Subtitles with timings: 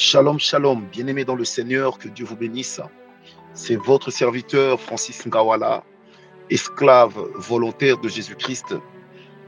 [0.00, 2.80] Shalom, shalom, bien-aimés dans le Seigneur, que Dieu vous bénisse.
[3.52, 5.82] C'est votre serviteur Francis Ngawala,
[6.50, 8.76] esclave volontaire de Jésus-Christ.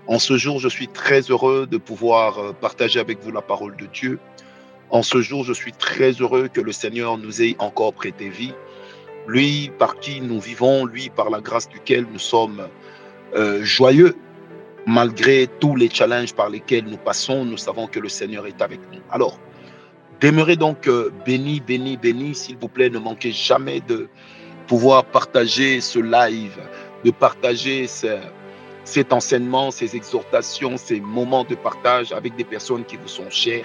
[0.08, 3.76] En ce jour, je suis très heureux de pouvoir euh, partager avec vous la parole
[3.76, 4.18] de Dieu.
[4.91, 8.53] En ce jour, je suis très heureux que le Seigneur nous ait encore prêté vie.
[9.29, 12.67] Lui par qui nous vivons, lui par la grâce duquel nous sommes
[13.37, 14.17] euh, joyeux.
[14.85, 18.80] Malgré tous les challenges par lesquels nous passons, nous savons que le Seigneur est avec
[18.93, 18.98] nous.
[19.12, 19.39] Alors,
[20.21, 22.35] Demeurez donc euh, béni, béni, béni.
[22.35, 24.08] S'il vous plaît, ne manquez jamais de
[24.67, 26.58] pouvoir partager ce live,
[27.04, 27.86] de partager
[28.85, 33.64] cet enseignement, ces exhortations, ces moments de partage avec des personnes qui vous sont chères.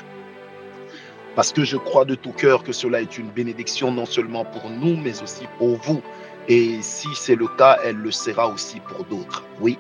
[1.36, 4.70] Parce que je crois de tout cœur que cela est une bénédiction non seulement pour
[4.70, 6.02] nous, mais aussi pour vous.
[6.48, 9.44] Et si c'est le cas, elle le sera aussi pour d'autres.
[9.60, 9.78] Oui.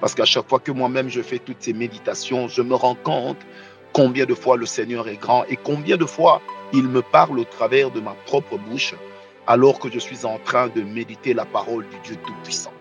[0.00, 3.38] Parce qu'à chaque fois que moi-même je fais toutes ces méditations, je me rends compte
[3.92, 6.40] combien de fois le Seigneur est grand et combien de fois
[6.72, 8.94] il me parle au travers de ma propre bouche
[9.46, 12.72] alors que je suis en train de méditer la parole du Dieu Tout-Puissant.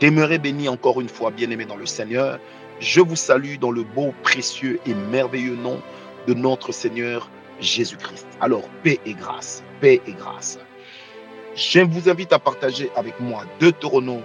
[0.00, 2.38] Demeurez bénis encore une fois, bien-aimés dans le Seigneur.
[2.80, 5.80] Je vous salue dans le beau, précieux et merveilleux nom
[6.26, 7.28] de notre Seigneur
[7.60, 8.26] Jésus-Christ.
[8.40, 10.58] Alors, paix et grâce, paix et grâce.
[11.54, 14.22] Je vous invite à partager avec moi Deutéronome.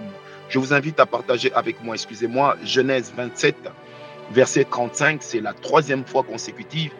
[0.48, 3.54] Je vous invite à partager avec moi, excusez-moi, Genèse 27,
[4.32, 6.92] verset 35, c'est la troisième fois consécutive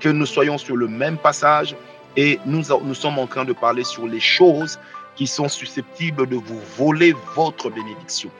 [0.00, 1.76] que nous soyons sur le même passage
[2.16, 4.78] et nous, nous sommes en train de parler sur les choses
[5.16, 8.30] qui sont susceptibles de vous voler votre bénédiction.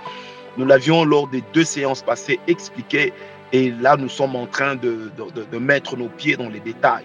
[0.57, 3.13] Nous l'avions lors des deux séances passées expliqué
[3.53, 7.05] et là nous sommes en train de, de, de mettre nos pieds dans les détails.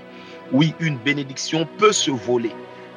[0.52, 2.52] Oui, une bénédiction peut se voler.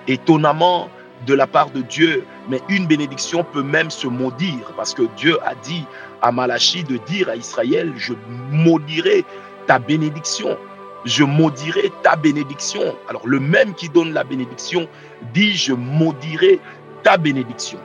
[0.09, 0.89] Étonnamment,
[1.27, 5.39] de la part de Dieu, mais une bénédiction peut même se maudire parce que Dieu
[5.45, 5.85] a dit
[6.21, 8.15] à Malachi de dire à Israël, je
[8.51, 9.25] maudirai
[9.67, 10.57] ta bénédiction.
[11.05, 12.97] Je maudirai ta bénédiction.
[13.09, 14.89] Alors le même qui donne la bénédiction
[15.33, 16.61] dit, je maudirai
[17.03, 17.79] ta bénédiction.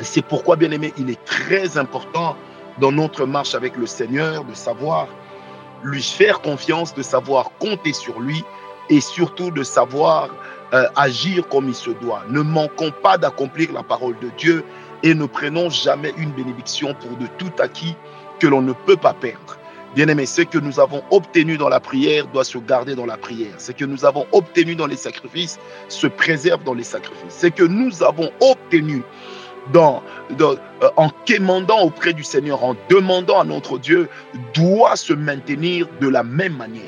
[0.00, 2.36] C'est pourquoi, bien aimé, il est très important
[2.78, 5.06] dans notre marche avec le Seigneur de savoir
[5.84, 8.42] lui faire confiance, de savoir compter sur lui
[8.90, 10.30] et surtout de savoir
[10.72, 12.24] euh, agir comme il se doit.
[12.28, 14.64] Ne manquons pas d'accomplir la parole de Dieu
[15.02, 17.96] et ne prenons jamais une bénédiction pour de tout acquis
[18.40, 19.58] que l'on ne peut pas perdre.
[19.94, 23.54] Bien-aimés, ce que nous avons obtenu dans la prière doit se garder dans la prière.
[23.58, 27.38] Ce que nous avons obtenu dans les sacrifices se préserve dans les sacrifices.
[27.38, 29.04] Ce que nous avons obtenu
[29.76, 30.00] euh,
[30.96, 34.08] en quémandant auprès du Seigneur, en demandant à notre Dieu,
[34.52, 36.82] doit se maintenir de la même manière.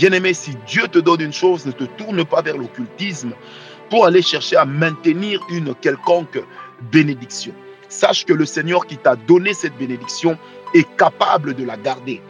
[0.00, 3.34] Bien-aimé, si Dieu te donne une chose, ne te tourne pas vers l'occultisme
[3.90, 6.42] pour aller chercher à maintenir une quelconque
[6.90, 7.52] bénédiction.
[7.90, 10.38] Sache que le Seigneur qui t'a donné cette bénédiction
[10.72, 12.22] est capable de la garder.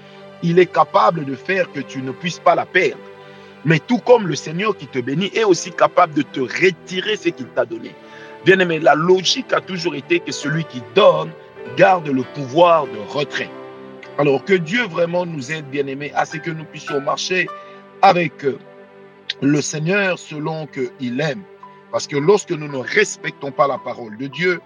[0.42, 2.98] Il est capable de faire que tu ne puisses pas la perdre.
[3.64, 7.28] Mais tout comme le Seigneur qui te bénit est aussi capable de te retirer ce
[7.28, 7.94] qu'il t'a donné.
[8.44, 11.31] Bien-aimé, la logique a toujours été que celui qui donne
[11.76, 13.48] garde le pouvoir de retrait.
[14.20, 17.48] Alors que Dieu vraiment nous aide, bien-aimés, à ce que nous puissions marcher
[18.03, 18.58] avec euh,
[19.41, 21.42] le Seigneur selon qu'il aime.
[21.91, 24.60] Parce que lorsque nous ne respectons pas la parole de Dieu,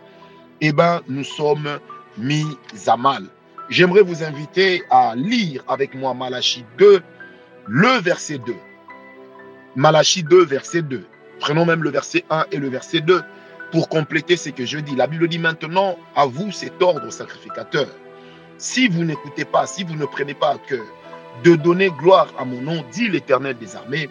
[0.61, 1.79] eh ben, nous sommes
[2.19, 2.45] mis
[2.89, 3.29] à mal.
[3.69, 7.01] J'aimerais vous inviter à lire avec moi Malachie 2,
[7.69, 8.57] le verset 2.
[9.77, 11.07] Malachie 2, verset 2.
[11.39, 13.23] Prenons même le verset 1 et le verset 2
[13.71, 14.97] pour compléter ce que je dis.
[14.97, 17.87] La Bible dit maintenant, à vous cet ordre sacrificateur
[18.59, 20.85] si vous n'écoutez pas, si vous ne prenez pas à cœur
[21.43, 24.09] de donner gloire à mon nom, dit l'Éternel des armées,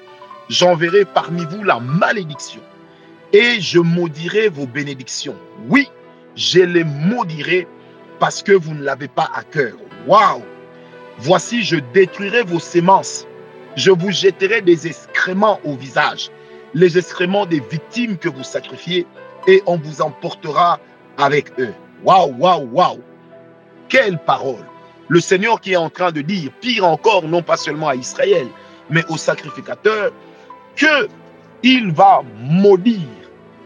[0.49, 2.61] j'enverrai parmi vous la malédiction
[3.31, 5.35] et je maudirai vos bénédictions.
[5.67, 5.89] Oui,
[6.35, 7.67] je les maudirai
[8.19, 9.73] parce que vous ne l'avez pas à cœur.
[10.07, 10.43] Waouh!
[11.17, 13.25] Voici, je détruirai vos sémences.
[13.75, 16.29] Je vous jetterai des excréments au visage,
[16.73, 19.07] les excréments des victimes que vous sacrifiez,
[19.47, 20.79] et on vous emportera
[21.17, 21.73] avec eux.
[22.03, 22.99] Waouh, waouh, waouh!
[23.93, 24.65] Quelle parole
[25.07, 28.47] Le Seigneur qui est en train de dire, pire encore, non pas seulement à Israël,
[28.89, 30.11] mais aux sacrificateurs,
[30.75, 31.07] que
[31.61, 33.07] il va maudire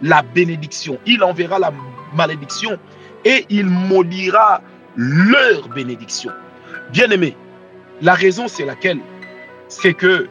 [0.01, 1.00] la bénédiction.
[1.06, 1.71] Il enverra la
[2.13, 2.77] malédiction
[3.24, 4.62] et il maudira
[4.97, 6.31] leur bénédiction.
[6.91, 7.33] Bien-aimé,
[8.01, 9.00] la raison c'est laquelle?
[9.69, 10.27] C'est que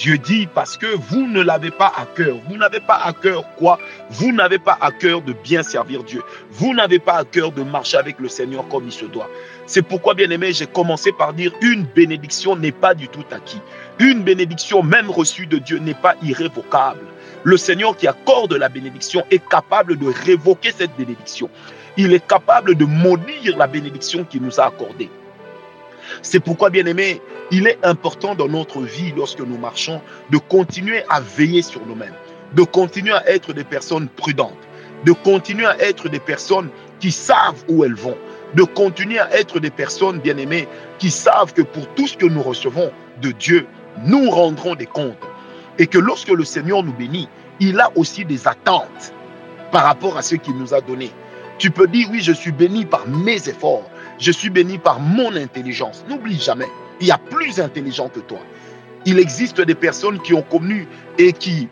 [0.00, 2.36] Dieu dit parce que vous ne l'avez pas à cœur.
[2.48, 3.78] Vous n'avez pas à cœur quoi?
[4.08, 6.22] Vous n'avez pas à cœur de bien servir Dieu.
[6.52, 9.28] Vous n'avez pas à cœur de marcher avec le Seigneur comme il se doit.
[9.66, 13.60] C'est pourquoi, bien aimé, j'ai commencé par dire une bénédiction n'est pas du tout acquis.
[13.98, 17.04] Une bénédiction, même reçue de Dieu, n'est pas irrévocable.
[17.42, 21.50] Le Seigneur qui accorde la bénédiction est capable de révoquer cette bénédiction.
[21.98, 25.10] Il est capable de maudire la bénédiction qu'il nous a accordée.
[26.22, 27.20] C'est pourquoi, bien aimé,
[27.50, 30.00] il est important dans notre vie, lorsque nous marchons,
[30.30, 32.14] de continuer à veiller sur nous-mêmes,
[32.54, 34.68] de continuer à être des personnes prudentes,
[35.04, 36.68] de continuer à être des personnes
[37.00, 38.16] qui savent où elles vont,
[38.54, 40.68] de continuer à être des personnes, bien aimées,
[40.98, 43.66] qui savent que pour tout ce que nous recevons de Dieu,
[44.04, 45.16] nous rendrons des comptes.
[45.78, 49.12] Et que lorsque le Seigneur nous bénit, il a aussi des attentes
[49.72, 51.10] par rapport à ce qu'il nous a donné.
[51.58, 53.88] Tu peux dire, oui, je suis béni par mes efforts,
[54.18, 56.04] je suis béni par mon intelligence.
[56.08, 56.68] N'oublie jamais,
[57.00, 58.40] il y a plus intelligent que toi.
[59.06, 60.86] Il existe des personnes qui ont connu
[61.18, 61.68] et qui,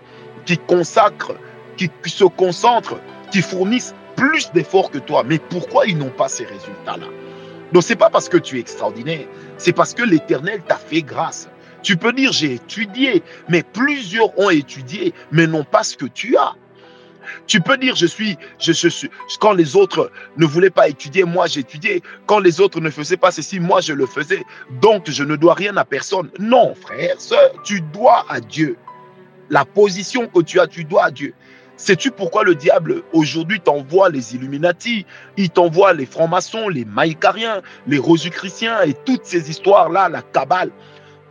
[0.47, 1.37] qui consacrent,
[1.77, 2.99] qui se concentrent,
[3.31, 5.23] qui fournissent plus d'efforts que toi.
[5.25, 7.07] Mais pourquoi ils n'ont pas ces résultats-là?
[7.73, 9.27] Donc, ce n'est pas parce que tu es extraordinaire,
[9.59, 11.49] c'est parce que l'Éternel t'a fait grâce.
[11.83, 16.37] Tu peux dire, j'ai étudié, mais plusieurs ont étudié, mais n'ont pas ce que tu
[16.37, 16.55] as.
[17.47, 19.11] Tu peux dire, je suis, je, suis,
[19.41, 22.03] quand les autres ne voulaient pas étudier, moi j'étudiais.
[22.27, 24.45] Quand les autres ne faisaient pas ceci, moi je le faisais.
[24.83, 26.31] Donc je ne dois rien à personne.
[26.39, 28.77] Non, frère, soeur, tu dois à Dieu.
[29.51, 31.35] La position que tu as, tu dois à Dieu.
[31.79, 38.01] Sais-tu pourquoi le diable aujourd'hui t'envoie les Illuminati, il t'envoie les francs-maçons, les maïcariens, les
[38.33, 40.73] chrétiens et toutes ces histoires-là, la cabale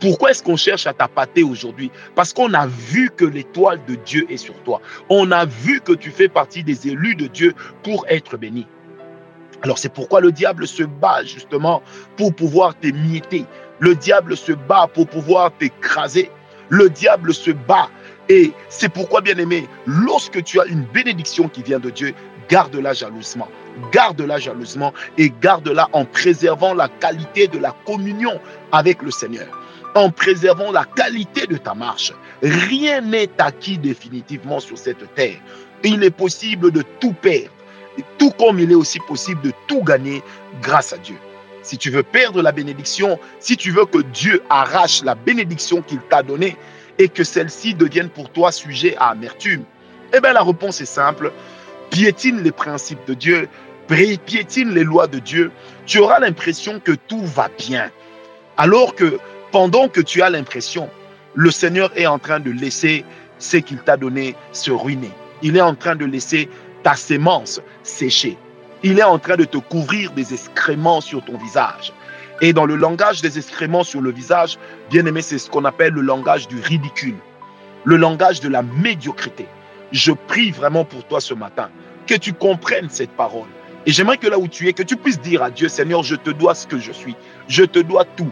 [0.00, 1.90] pourquoi est-ce qu'on cherche à t'appâter aujourd'hui?
[2.14, 4.80] Parce qu'on a vu que l'étoile de Dieu est sur toi.
[5.08, 8.66] On a vu que tu fais partie des élus de Dieu pour être béni.
[9.62, 11.82] Alors c'est pourquoi le diable se bat justement
[12.16, 13.44] pour pouvoir t'émietter.
[13.80, 16.30] Le diable se bat pour pouvoir t'écraser.
[16.68, 17.88] Le diable se bat.
[18.28, 22.14] Et c'est pourquoi, bien aimé, lorsque tu as une bénédiction qui vient de Dieu,
[22.48, 23.48] garde-la jalousement.
[23.90, 28.38] Garde-la jalousement et garde-la en préservant la qualité de la communion
[28.70, 29.46] avec le Seigneur
[29.98, 32.12] en préservant la qualité de ta marche.
[32.42, 35.38] Rien n'est acquis définitivement sur cette terre.
[35.82, 37.50] Il est possible de tout perdre,
[38.16, 40.22] tout comme il est aussi possible de tout gagner
[40.62, 41.16] grâce à Dieu.
[41.62, 46.00] Si tu veux perdre la bénédiction, si tu veux que Dieu arrache la bénédiction qu'il
[46.08, 46.56] t'a donnée
[46.98, 49.64] et que celle-ci devienne pour toi sujet à amertume,
[50.14, 51.32] eh bien la réponse est simple.
[51.90, 53.48] Piétine les principes de Dieu,
[53.88, 55.50] piétine les lois de Dieu,
[55.86, 57.90] tu auras l'impression que tout va bien.
[58.56, 59.18] Alors que
[59.50, 60.88] pendant que tu as l'impression,
[61.34, 63.04] le Seigneur est en train de laisser
[63.38, 65.10] ce qu'il t'a donné se ruiner.
[65.42, 66.48] Il est en train de laisser
[66.82, 68.36] ta sémence sécher.
[68.82, 71.92] Il est en train de te couvrir des excréments sur ton visage.
[72.40, 74.58] Et dans le langage des excréments sur le visage,
[74.90, 77.16] bien aimé, c'est ce qu'on appelle le langage du ridicule,
[77.84, 79.46] le langage de la médiocrité.
[79.90, 81.70] Je prie vraiment pour toi ce matin
[82.06, 83.48] que tu comprennes cette parole.
[83.86, 86.14] Et j'aimerais que là où tu es, que tu puisses dire à Dieu, Seigneur, je
[86.14, 87.16] te dois ce que je suis.
[87.48, 88.30] Je te dois tout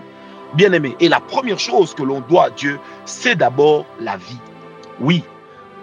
[0.55, 0.97] bien-aimé.
[1.01, 4.41] Et la première chose que l'on doit à Dieu, c'est d'abord la vie.
[5.01, 5.23] Oui,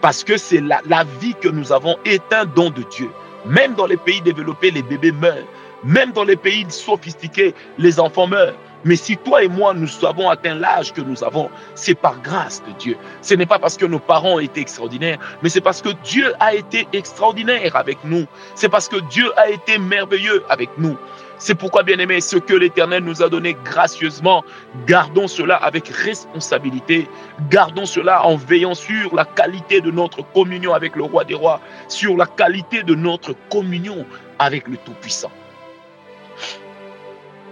[0.02, 3.10] parce que c'est la, la, vie que nous avons est un don de Dieu.
[3.46, 5.48] Même dans les pays développés, les bébés meurent.
[5.84, 8.56] Même dans les pays sophistiqués, les enfants meurent.
[8.86, 12.62] Mais si toi et moi, nous avons atteint l'âge que nous avons, c'est par grâce
[12.68, 12.98] de Dieu.
[13.22, 16.54] Ce n'est pas parce que nos parents été extraordinaires, mais c'est parce que Dieu a
[16.54, 18.26] été extraordinaire avec nous.
[18.56, 20.98] C'est parce que Dieu a été merveilleux avec nous.
[21.46, 24.46] C'est pourquoi, bien aimé, ce que l'Éternel nous a donné gracieusement,
[24.88, 27.10] gardons cela avec responsabilité,
[27.50, 31.60] gardons cela en veillant sur la qualité de notre communion avec le roi des rois,
[31.90, 34.06] sur la qualité de notre communion
[34.40, 35.34] avec le Tout-Puissant.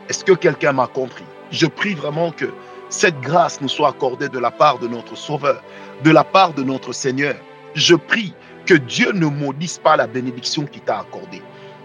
[0.08, 1.26] Est-ce que quelqu'un m'a compris?
[1.52, 2.46] Je prie vraiment que
[2.88, 5.62] cette grâce nous soit accordée de la part de notre Sauveur,
[6.06, 7.36] de la part de notre Seigneur.
[7.74, 8.34] Je prie
[8.66, 11.42] que Dieu ne maudisse pas la bénédiction qu'il t'a accordée.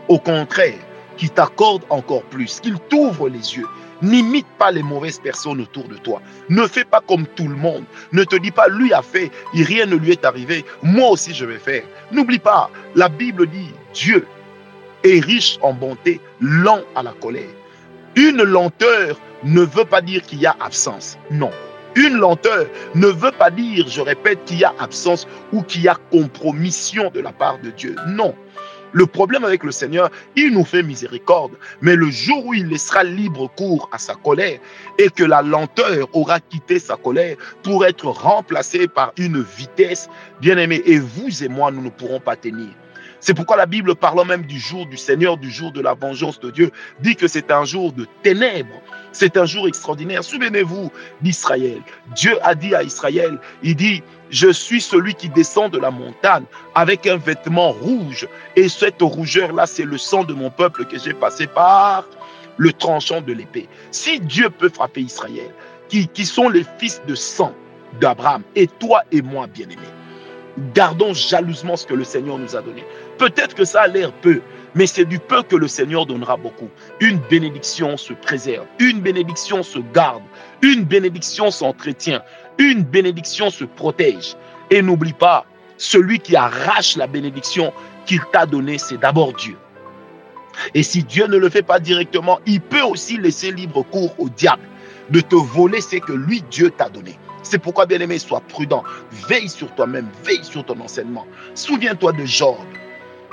[0.07, 0.79] Au contraire,
[1.17, 3.67] qui t'accorde encore plus, qu'il t'ouvre les yeux.
[4.03, 6.21] N'imite pas les mauvaises personnes autour de toi.
[6.51, 7.85] Ne fais pas comme tout le monde.
[8.13, 10.65] Ne te dis pas, lui a fait rien ne lui est arrivé.
[10.83, 11.83] Moi aussi, je vais faire.
[12.13, 14.27] N'oublie pas, la Bible dit, Dieu
[15.05, 17.49] est riche en bonté, lent à la colère.
[18.17, 21.19] Une lenteur ne veut pas dire qu'il y a absence.
[21.31, 21.51] Non.
[21.95, 25.89] Une lenteur ne veut pas dire, je répète, qu'il y a absence ou qu'il y
[25.89, 27.97] a compromission de la part de Dieu.
[28.09, 28.35] Non.
[28.93, 33.05] Le problème avec le Seigneur, il nous fait miséricorde, mais le jour où il laissera
[33.05, 34.59] libre cours à sa colère
[34.99, 40.09] et que la lenteur aura quitté sa colère pour être remplacée par une vitesse,
[40.41, 42.69] bien aimée, et vous et moi, nous ne pourrons pas tenir.
[43.27, 46.39] C'est pourquoi la Bible, parlant même du jour du Seigneur, du jour de la vengeance
[46.39, 48.81] de Dieu, dit que c'est un jour de ténèbres.
[49.11, 50.23] C'est un jour extraordinaire.
[50.23, 50.93] Souvenez-vous
[51.23, 51.83] d'Israël.
[52.15, 56.45] Dieu a dit à Israël, il dit, je suis celui qui descend de la montagne
[56.77, 58.29] avec un vêtement rouge.
[58.55, 62.05] Et cette rougeur-là, c'est le sang de mon peuple que j'ai passé par
[62.59, 63.69] le tranchant de l'épée.
[63.91, 65.51] Si Dieu peut frapper Israël,
[65.89, 67.53] qui, qui sont les fils de sang
[68.01, 69.83] d'Abraham, et toi et moi, bien-aimés,
[70.75, 72.85] gardons jalousement ce que le Seigneur nous a donné.
[73.19, 74.41] Peut-être que ça a l'air peu,
[74.75, 76.69] mais c'est du peu que le Seigneur donnera beaucoup.
[77.01, 80.23] Une bénédiction se préserve, une bénédiction se garde,
[80.63, 82.23] une bénédiction s'entretient,
[82.59, 84.37] une bénédiction se protège.
[84.71, 85.47] Et n'oublie pas,
[85.79, 87.73] celui qui arrache la bénédiction
[88.07, 89.57] qu'il t'a donnée, c'est d'abord Dieu.
[90.75, 94.29] Et si Dieu ne le fait pas directement, il peut aussi laisser libre cours au
[94.29, 94.63] diable
[95.11, 97.19] de te voler ce que lui, Dieu t'a donné.
[97.49, 98.83] C'est pourquoi, bien aimé, sois prudent.
[99.29, 101.27] Veille sur toi-même, veille sur ton enseignement.
[101.55, 102.57] Souviens-toi de Job.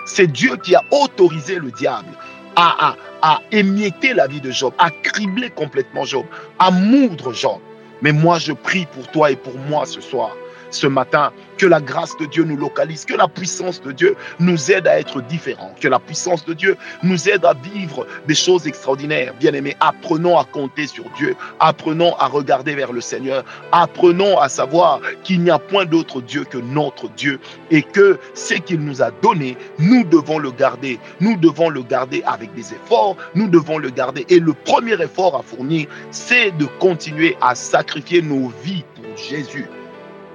[0.05, 2.10] C'est Dieu qui a autorisé le diable
[2.55, 6.25] à, à, à émietter la vie de Job, à cribler complètement Job,
[6.60, 7.58] à moudre Job.
[8.03, 10.36] Mais moi, je prie pour toi et pour moi ce soir
[10.74, 11.32] ce matin.
[11.58, 15.00] Que la grâce de Dieu nous localise, que la puissance de Dieu nous aide à
[15.00, 19.34] être différents, que la puissance de Dieu nous aide à vivre des choses extraordinaires.
[19.39, 25.00] Bien-aimés, apprenons à compter sur Dieu, apprenons à regarder vers le Seigneur, apprenons à savoir
[25.24, 27.39] qu'il n'y a point d'autre Dieu que notre Dieu
[27.70, 31.00] et que ce qu'il nous a donné, nous devons le garder.
[31.20, 34.25] Nous devons le garder avec des efforts, nous devons le garder.
[34.30, 39.68] Et le premier effort à fournir, c'est de continuer à sacrifier nos vies pour Jésus.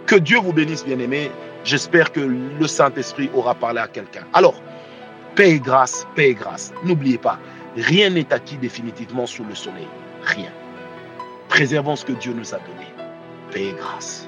[0.08, 1.30] Que Dieu vous bénisse, bien-aimés.
[1.64, 4.24] J'espère que le Saint-Esprit aura parlé à quelqu'un.
[4.32, 4.54] Alors,
[5.34, 6.72] paix et grâce, paix et grâce.
[6.82, 7.38] N'oubliez pas,
[7.76, 9.86] rien n'est acquis définitivement sous le soleil.
[10.22, 10.50] Rien.
[11.50, 12.86] Préservons ce que Dieu nous a donné.
[13.52, 14.27] Paix et grâce.